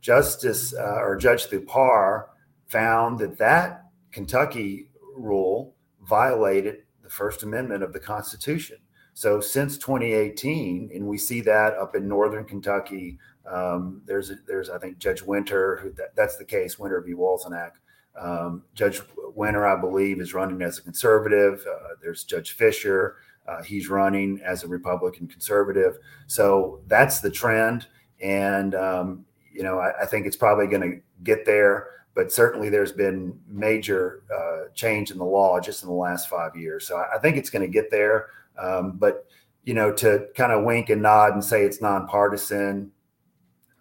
[0.02, 2.26] Justice uh, or Judge Thapar
[2.68, 5.76] found that that Kentucky rule
[6.08, 8.78] violated the First Amendment of the Constitution.
[9.20, 14.70] So since 2018, and we see that up in Northern Kentucky, um, there's a, there's
[14.70, 17.16] I think Judge Winter, who that, that's the case, Winter v.
[17.16, 17.72] Wolnitzek.
[18.18, 19.02] Um, Judge
[19.36, 21.66] Winter, I believe, is running as a conservative.
[21.70, 23.18] Uh, there's Judge Fisher.
[23.46, 25.98] Uh, he's running as a Republican conservative.
[26.28, 27.88] So that's the trend.
[28.22, 31.88] And, um, you know, I, I, think it's probably going to get there.
[32.14, 36.56] But certainly there's been major uh, change in the law just in the last five
[36.56, 36.88] years.
[36.88, 38.28] So I, I think it's going to get there.
[38.62, 39.26] Um, but,
[39.64, 42.92] you know, to kind of wink and nod and say it's nonpartisan,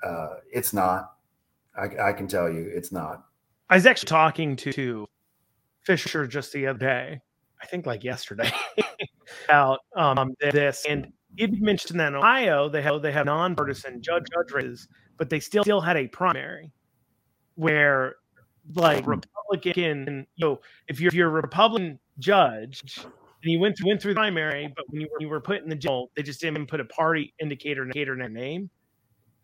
[0.05, 1.13] uh, it's not.
[1.77, 3.25] I, I, can tell you, it's not.
[3.71, 5.07] I was actually talking to
[5.83, 7.21] Fisher just the other day.
[7.63, 8.51] I think like yesterday
[9.45, 14.27] about um, this, and he mentioned that in Ohio they have they have nonpartisan judge
[14.33, 16.73] judges, but they still still had a primary
[17.57, 18.17] where
[18.75, 23.05] like Republican, you know, if you're if you're a Republican judge
[23.43, 25.63] and you went through, went through the primary, but when you were, you were put
[25.63, 28.71] in the jail, they just didn't put a party indicator indicator in their name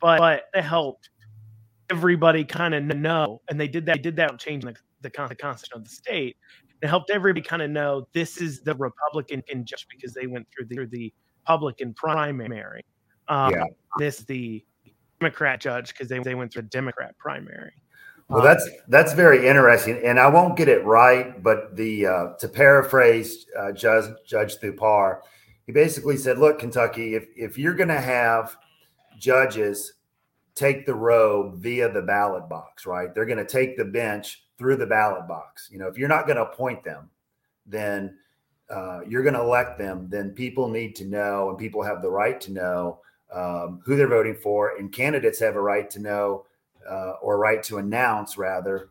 [0.05, 1.09] but, but it helped
[1.91, 3.97] everybody kind of know, and they did that.
[3.97, 6.37] They did that changing the, the, the constitution of the state.
[6.83, 10.47] It helped everybody kind of know this is the Republican in just because they went
[10.55, 11.13] through the, through the
[11.49, 12.85] Republican primary.
[13.29, 13.65] Um, yeah.
[13.99, 14.63] This the
[15.21, 17.73] Democrat judge because they they went through a Democrat primary.
[18.29, 22.49] Well, that's that's very interesting, and I won't get it right, but the uh, to
[22.49, 25.21] paraphrase uh, Judge Judge Thapar,
[25.67, 28.57] he basically said, "Look, Kentucky, if if you're going to have
[29.19, 29.93] judges
[30.55, 33.15] take the robe via the ballot box, right?
[33.15, 35.69] They're going to take the bench through the ballot box.
[35.71, 37.11] You know, if you're not going to appoint them,
[37.67, 38.17] then
[38.71, 40.09] uh, you're going to elect them.
[40.09, 43.01] Then people need to know, and people have the right to know
[43.33, 46.47] um, who they're voting for, and candidates have a right to know
[46.89, 48.91] uh, or right to announce rather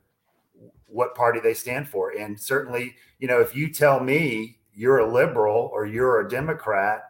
[0.88, 2.12] what party they stand for.
[2.12, 7.04] And certainly, you know, if you tell me you're a liberal or you're a Democrat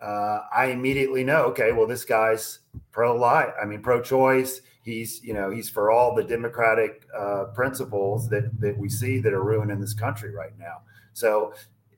[0.00, 3.52] uh, I immediately know, okay, well, this guy's pro life.
[3.60, 4.62] I mean, pro choice.
[4.82, 9.32] He's, you know, he's for all the democratic uh, principles that that we see that
[9.34, 10.78] are ruining this country right now.
[11.12, 11.52] So,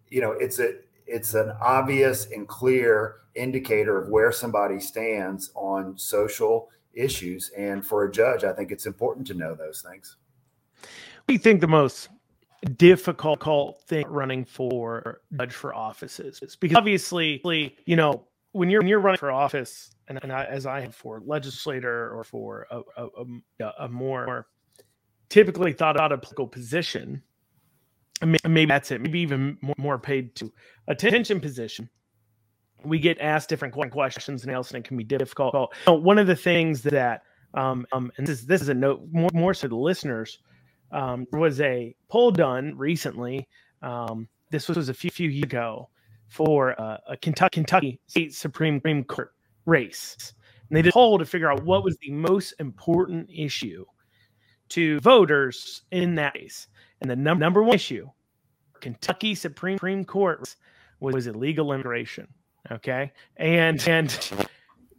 [0.09, 5.97] you know, it's a it's an obvious and clear indicator of where somebody stands on
[5.97, 7.51] social issues.
[7.57, 10.17] And for a judge, I think it's important to know those things.
[11.29, 12.09] You think the most
[12.77, 16.57] difficult thing running for judge for offices is?
[16.57, 17.41] Because obviously,
[17.87, 20.95] you know, when you're when you're running for office, and, and I, as I have
[20.95, 23.09] for legislator or for a, a,
[23.61, 24.47] a, a more
[25.29, 27.23] typically thought out of political position,
[28.23, 29.01] maybe that's it.
[29.01, 30.53] Maybe even more paid to
[30.89, 31.89] attention position.
[32.85, 35.75] We get asked different questions and else, and it can be difficult.
[35.87, 37.23] One of the things that,
[37.55, 40.39] um, um, and this, this is a note more, more so the listeners,
[40.91, 43.49] um, was a poll done recently.
[43.83, 45.89] Um, this was a few, few years ago
[46.29, 49.33] for uh, a Kentucky, Kentucky State Supreme Court
[49.67, 50.35] race.
[50.69, 53.85] And they did a poll to figure out what was the most important issue
[54.71, 56.69] to voters in that case.
[57.01, 58.09] And the num- number one issue,
[58.81, 60.41] Kentucky Supreme, Supreme Court,
[61.01, 62.27] was, was illegal immigration.
[62.71, 64.31] Okay, and and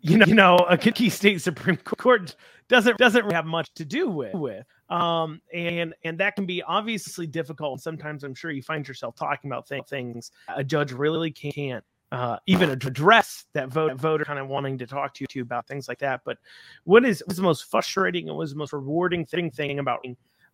[0.02, 2.36] you know, you know, a Kentucky State Supreme Court
[2.67, 7.28] doesn't doesn't have much to do with with um and and that can be obviously
[7.28, 11.84] difficult sometimes i'm sure you find yourself talking about th- things a judge really can't
[12.13, 15.88] uh, even address that vote, voter kind of wanting to talk to you about things
[15.88, 16.21] like that.
[16.23, 16.38] But
[16.84, 20.06] what is what's the most frustrating and what is the most rewarding thing thing about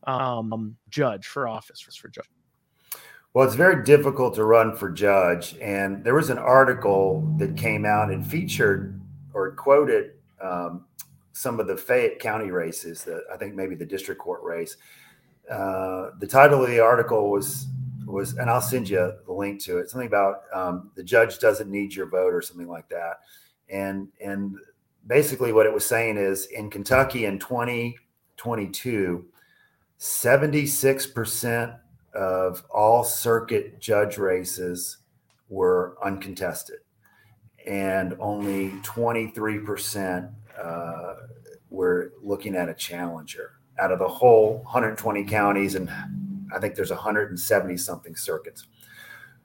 [0.07, 2.29] um, judge for office for, for judge?
[3.33, 7.85] Well, it's very difficult to run for judge, and there was an article that came
[7.85, 8.99] out and featured
[9.33, 10.85] or quoted um,
[11.33, 13.03] some of the Fayette County races.
[13.03, 14.77] That I think maybe the district court race.
[15.49, 17.67] Uh, the title of the article was
[18.07, 19.91] was, and I'll send you the link to it.
[19.91, 23.19] Something about um, the judge doesn't need your vote or something like that.
[23.69, 24.55] And and
[25.05, 29.25] basically, what it was saying is in Kentucky in 2022,
[29.99, 31.73] 76 percent
[32.13, 34.97] of all circuit judge races
[35.49, 36.79] were uncontested,
[37.65, 40.27] and only 23 percent
[40.61, 41.15] uh,
[41.69, 45.89] were looking at a challenger out of the whole 120 counties and
[46.53, 48.65] I think there's 170 something circuits.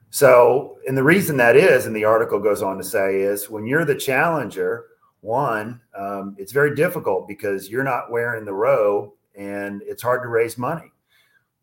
[0.09, 3.67] So, and the reason that is, and the article goes on to say, is when
[3.67, 4.85] you're the challenger,
[5.21, 10.29] one, um, it's very difficult because you're not wearing the robe and it's hard to
[10.29, 10.91] raise money.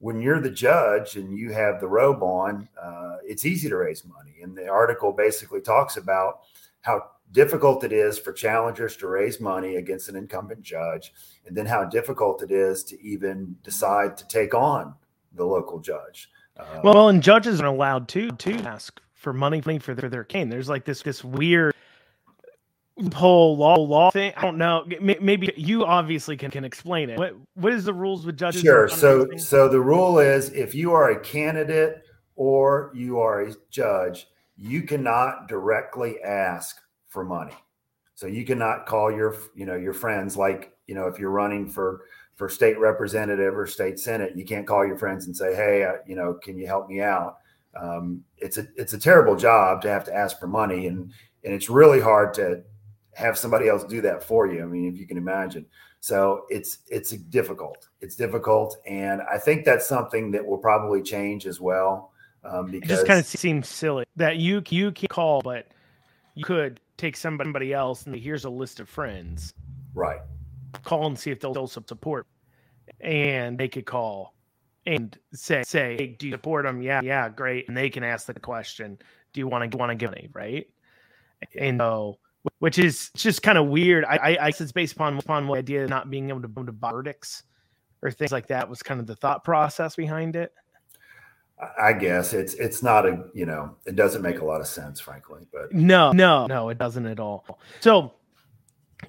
[0.02, 4.04] When you're the judge and you have the robe on, uh, it's easy to raise
[4.04, 4.42] money.
[4.42, 6.40] And the article basically talks about
[6.80, 11.12] how difficult it is for challengers to raise money against an incumbent judge,
[11.46, 14.92] and then how difficult it is to even decide to take on
[15.34, 16.28] the local judge.
[16.56, 20.48] Uh, well, and judges are allowed to to ask for money for their, their cane.
[20.48, 21.76] There's like this this weird
[23.14, 24.32] whole law law thing.
[24.36, 24.84] I don't know.
[25.00, 27.18] Maybe you obviously can, can explain it.
[27.18, 28.62] What what is the rules with judges?
[28.62, 28.88] Sure.
[28.88, 32.02] So so the rule is if you are a candidate
[32.36, 37.54] or you are a judge, you cannot directly ask for money.
[38.14, 41.68] So you cannot call your you know your friends like you know if you're running
[41.68, 42.02] for
[42.36, 45.94] for state representative or state senate, you can't call your friends and say, "Hey, uh,
[46.06, 47.38] you know, can you help me out?"
[47.74, 51.10] Um, it's a it's a terrible job to have to ask for money, and
[51.44, 52.62] and it's really hard to
[53.14, 54.62] have somebody else do that for you.
[54.62, 55.66] I mean, if you can imagine.
[56.00, 57.88] So it's it's difficult.
[58.00, 62.12] It's difficult, and I think that's something that will probably change as well.
[62.44, 65.68] Um, because it just kind of seems silly that you you can call, but
[66.34, 69.54] you could take somebody else and here's a list of friends.
[69.94, 70.20] Right
[70.84, 72.26] call and see if they'll, they'll support,
[73.00, 74.34] and they could call
[74.86, 76.82] and say, say, hey, do you support them?
[76.82, 77.68] Yeah, yeah, great.
[77.68, 78.98] And they can ask the question,
[79.32, 80.66] do you want to want to give money, right?
[81.58, 82.18] And so,
[82.58, 84.04] which is just kind of weird.
[84.04, 86.72] I, I, I it's based upon upon the idea of not being able to, to
[86.72, 87.44] buy verdicts
[88.02, 90.52] or things like that was kind of the thought process behind it.
[91.80, 95.00] I guess it's it's not a you know it doesn't make a lot of sense,
[95.00, 95.46] frankly.
[95.52, 97.58] But no, no, no, it doesn't at all.
[97.80, 98.14] So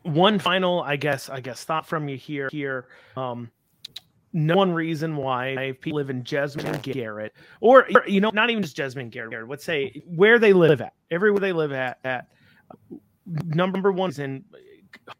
[0.03, 2.49] one final, I guess, I guess thought from you here.
[2.51, 3.49] Here, um,
[4.33, 8.61] no one reason why I people live in Jessamine Garrard, or you know, not even
[8.61, 9.47] just Jessamine Garrard.
[9.47, 11.99] Let's say where they live at, everywhere they live at.
[12.03, 12.27] At
[13.25, 14.43] number one is in.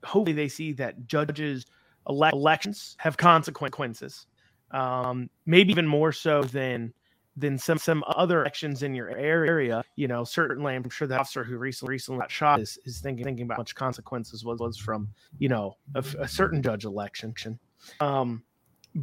[0.04, 1.66] Hopefully, they see that judges
[2.08, 4.28] elections have consequences.
[4.72, 6.93] Um, maybe even more so than
[7.36, 9.84] than some some other elections in your area.
[9.95, 13.26] You know, certainly, I'm sure the officer who recently recently got shot is, is thinking
[13.26, 17.60] thinking about much consequences was was from you know a, a certain judge election.
[17.99, 18.43] Um,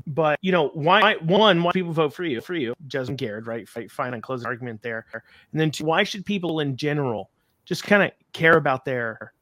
[0.07, 3.69] but you know why one why people vote for you for you Jessamine Garrard right
[3.69, 7.31] fine and close argument there and then two, why should people in general
[7.71, 9.33] just kind of care about their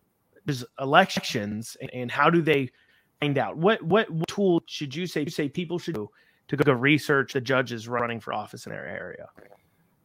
[0.79, 2.71] elections and, and, how do they
[3.23, 6.11] find out what what tool should you say you say people should do
[6.49, 9.29] to go research the judges running for office in our area?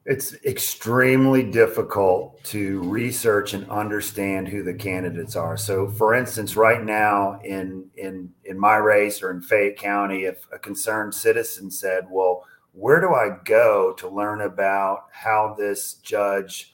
[0.05, 5.57] It's extremely difficult to research and understand who the candidates are.
[5.57, 10.47] So, for instance, right now in in in my race or in Fayette County, if
[10.53, 16.72] a concerned citizen said, "Well, where do I go to learn about how this judge,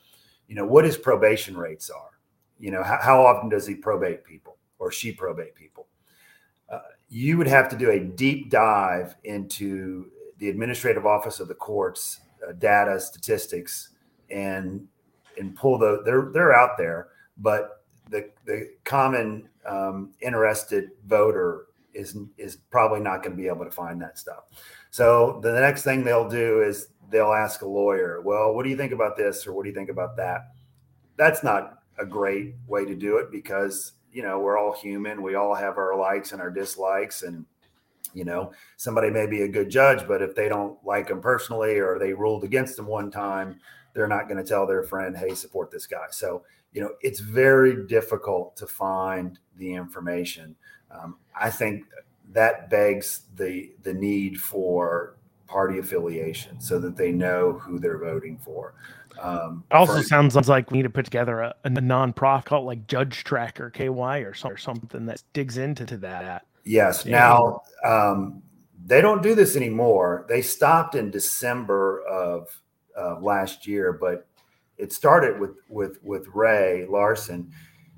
[0.49, 2.19] you know, what his probation rates are?
[2.59, 5.87] You know, how, how often does he probate people or she probate people?"
[6.69, 10.07] Uh, you would have to do a deep dive into
[10.39, 13.89] the administrative office of the courts uh, data statistics
[14.31, 14.87] and
[15.37, 22.17] and pull the they're they're out there but the the common um, interested voter is
[22.37, 24.45] is probably not going to be able to find that stuff
[24.91, 28.77] so the next thing they'll do is they'll ask a lawyer well what do you
[28.77, 30.51] think about this or what do you think about that?
[31.17, 35.21] That's not a great way to do it because you know we're all human.
[35.21, 37.45] We all have our likes and our dislikes and
[38.13, 41.77] you know somebody may be a good judge but if they don't like them personally
[41.77, 43.59] or they ruled against them one time
[43.93, 46.07] they're not going to tell their friend hey support this guy.
[46.11, 46.43] So
[46.73, 50.55] you know it's very difficult to find the information.
[50.91, 51.85] Um, i think
[52.31, 55.15] that begs the the need for
[55.49, 58.73] party affiliation so that they know who they're voting for
[59.21, 62.87] um, also for, sounds like we need to put together a, a non-profit called like
[62.87, 67.05] judge tracker ky or, or something that digs into to that Yes.
[67.05, 67.19] Yeah.
[67.19, 68.43] Now um,
[68.85, 70.25] they don't do this anymore.
[70.29, 72.47] They stopped in December of
[72.97, 74.27] uh, last year, but
[74.77, 77.51] it started with with with Ray Larson.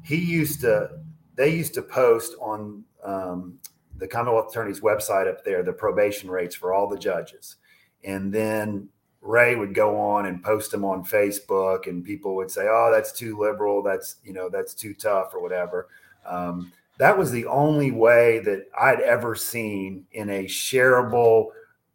[0.03, 0.89] He used to
[1.35, 3.59] they used to post on um,
[4.01, 7.57] the Commonwealth Attorney's website up there the probation rates for all the judges,
[8.03, 8.89] and then
[9.21, 13.11] Ray would go on and post them on Facebook, and people would say, "Oh, that's
[13.11, 13.83] too liberal.
[13.83, 15.87] That's you know that's too tough or whatever."
[16.25, 21.49] Um, that was the only way that I'd ever seen in a shareable,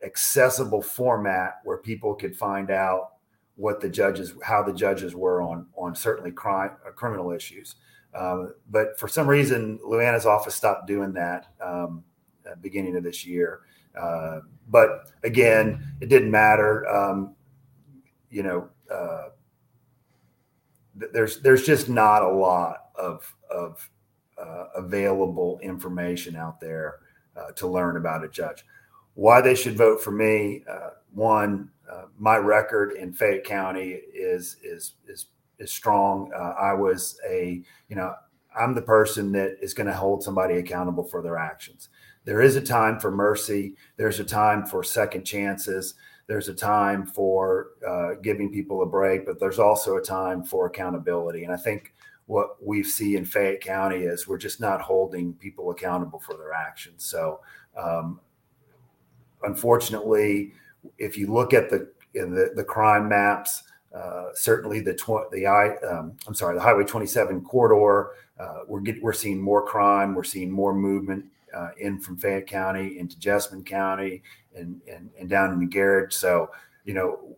[0.04, 3.14] accessible format where people could find out
[3.56, 7.74] what the judges, how the judges were on on certainly crime, uh, criminal issues.
[8.16, 12.02] Um, but for some reason, Lou Anna's office stopped doing that um,
[12.60, 13.60] beginning of this year.
[13.98, 16.88] Uh, but again, it didn't matter.
[16.88, 17.34] Um,
[18.30, 19.28] you know, uh,
[20.94, 23.88] there's there's just not a lot of of
[24.38, 27.00] uh, available information out there
[27.36, 28.64] uh, to learn about a judge.
[29.14, 30.62] Why they should vote for me?
[30.70, 35.26] Uh, one, uh, my record in Fayette County is is is
[35.58, 36.30] is strong.
[36.34, 38.14] Uh, I was a you know
[38.56, 41.88] I'm the person that is going to hold somebody accountable for their actions.
[42.24, 43.74] There is a time for mercy.
[43.96, 45.94] There's a time for second chances.
[46.26, 50.66] There's a time for uh, giving people a break, but there's also a time for
[50.66, 51.44] accountability.
[51.44, 51.94] And I think
[52.26, 56.52] what we see in Fayette County is we're just not holding people accountable for their
[56.52, 57.04] actions.
[57.04, 57.40] So,
[57.76, 58.20] um,
[59.44, 60.52] unfortunately,
[60.98, 63.62] if you look at the the, the crime maps,
[63.94, 68.80] uh, certainly the tw- the I um, I'm sorry the Highway 27 corridor, uh, we're
[68.80, 71.24] get, we're seeing more crime, we're seeing more movement
[71.54, 74.22] uh, in from Fayette County into Jessamine County
[74.54, 76.12] and and, and down into Garrard.
[76.12, 76.50] So
[76.84, 77.36] you know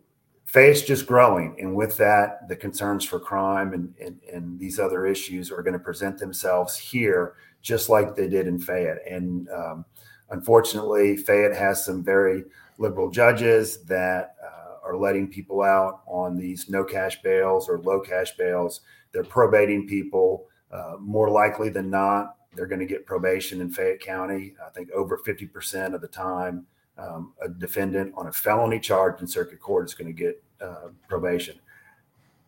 [0.49, 1.55] Fayette's just growing.
[1.59, 5.73] And with that, the concerns for crime and, and, and these other issues are going
[5.73, 8.97] to present themselves here, just like they did in Fayette.
[9.07, 9.85] And um,
[10.31, 12.45] unfortunately, Fayette has some very
[12.79, 17.99] liberal judges that uh, are letting people out on these no cash bails or low
[17.99, 18.81] cash bails.
[19.11, 20.47] They're probating people.
[20.71, 24.55] Uh, more likely than not, they're going to get probation in Fayette County.
[24.65, 26.65] I think over 50% of the time
[26.97, 30.89] um, a defendant on a felony charge in circuit court is going to get uh,
[31.07, 31.59] probation.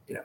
[0.07, 0.23] You know,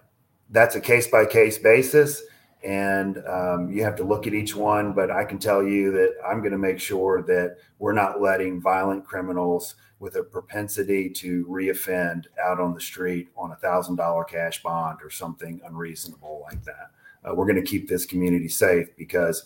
[0.51, 2.23] that's a case by case basis,
[2.65, 4.93] and um, you have to look at each one.
[4.93, 8.61] But I can tell you that I'm going to make sure that we're not letting
[8.61, 14.25] violent criminals with a propensity to reoffend out on the street on a thousand dollar
[14.25, 16.91] cash bond or something unreasonable like that.
[17.25, 19.45] Uh, we're going to keep this community safe because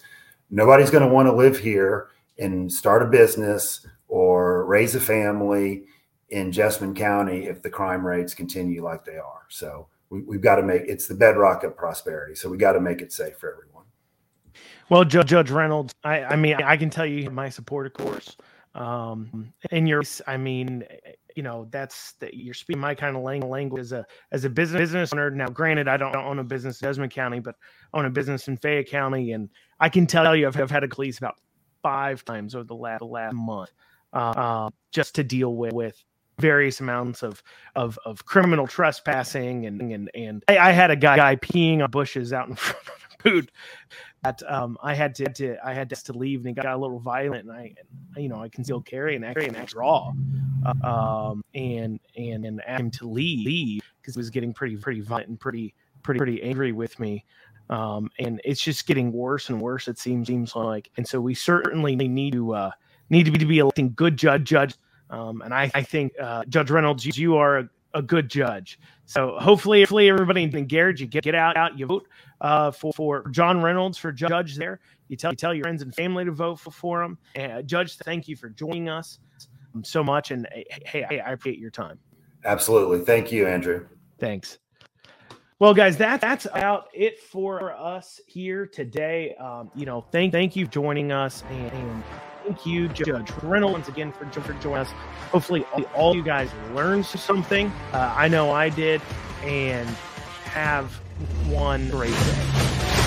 [0.50, 2.08] nobody's going to want to live here
[2.38, 5.84] and start a business or raise a family
[6.30, 9.42] in Jessamine County if the crime rates continue like they are.
[9.48, 12.34] So we, have got to make it's the bedrock of prosperity.
[12.34, 13.84] So we got to make it safe for everyone.
[14.88, 18.36] Well, Judge, Judge Reynolds, I, I mean, I can tell you my support, of course.
[18.74, 20.84] Um, and your, I mean,
[21.36, 24.80] you know, that's that you're speaking my kind of language as a as a business
[24.80, 25.30] business owner.
[25.30, 27.54] Now, granted, I don't own a business in Jessamine County, but
[27.94, 29.48] own a business in Fayette County, and
[29.78, 31.36] I can tell you, I've, I've had a police about
[31.82, 33.70] five times over the last, the last month
[34.12, 36.04] uh, just to deal with, with
[36.40, 37.42] various amounts of,
[37.76, 41.90] of of criminal trespassing and and and I, I had a guy, guy peeing on
[41.90, 43.50] bushes out in front of dude
[44.22, 46.98] that um, I had to, to, I had to, leave and it got a little
[46.98, 47.74] violent and I
[48.16, 50.12] you know I can still carry an carry and extra draw
[50.82, 55.28] um, and and and ask him to leave because he was getting pretty pretty violent
[55.28, 57.24] and pretty pretty pretty angry with me
[57.70, 61.34] um, and it's just getting worse and worse it seems seems like and so we
[61.34, 62.70] certainly need to uh,
[63.08, 64.74] need to be to be electing good judge judge
[65.10, 69.36] um, and I, I think uh, Judge Reynolds you are a, a good judge so
[69.38, 72.06] hopefully hopefully everybody in Garrard you get get out out you vote
[72.40, 74.80] uh, for, for John Reynolds for judge there.
[75.08, 77.18] You tell you tell your friends and family to vote for, for him.
[77.38, 79.18] Uh, judge, thank you for joining us
[79.82, 80.48] so much, and
[80.84, 81.98] hey, hey, I appreciate your time.
[82.44, 83.86] Absolutely, thank you, Andrew.
[84.18, 84.58] Thanks.
[85.58, 89.34] Well, guys, that that's about it for us here today.
[89.34, 92.04] Um, you know, thank thank you for joining us, and, and
[92.50, 94.90] thank you, Judge Reynolds, once again for, for joining us.
[95.30, 97.68] Hopefully, all, all you guys learned something.
[97.92, 99.00] Uh, I know I did,
[99.44, 99.88] and
[100.44, 100.92] have
[101.48, 102.99] one great day.